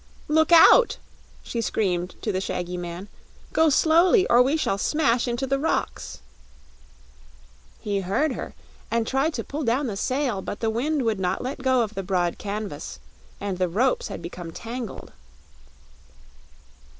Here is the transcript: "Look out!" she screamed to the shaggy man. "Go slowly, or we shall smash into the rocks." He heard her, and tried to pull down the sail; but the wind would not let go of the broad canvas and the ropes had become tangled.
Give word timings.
"Look 0.27 0.51
out!" 0.51 0.97
she 1.43 1.61
screamed 1.61 2.15
to 2.23 2.31
the 2.31 2.41
shaggy 2.41 2.75
man. 2.75 3.07
"Go 3.53 3.69
slowly, 3.69 4.25
or 4.31 4.41
we 4.41 4.57
shall 4.57 4.79
smash 4.79 5.27
into 5.27 5.45
the 5.45 5.59
rocks." 5.59 6.21
He 7.79 7.99
heard 7.99 8.31
her, 8.31 8.55
and 8.89 9.05
tried 9.05 9.35
to 9.35 9.43
pull 9.43 9.63
down 9.63 9.85
the 9.85 9.95
sail; 9.95 10.41
but 10.41 10.59
the 10.59 10.71
wind 10.71 11.03
would 11.03 11.19
not 11.19 11.43
let 11.43 11.61
go 11.61 11.83
of 11.83 11.93
the 11.93 12.01
broad 12.01 12.39
canvas 12.39 12.97
and 13.39 13.59
the 13.59 13.69
ropes 13.69 14.07
had 14.07 14.23
become 14.23 14.49
tangled. 14.51 15.11